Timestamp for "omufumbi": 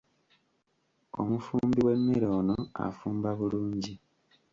1.19-1.79